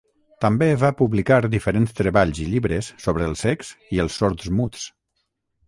[0.43, 4.91] També va publicar diferents treballs i llibres sobre els cecs i els sords-muts.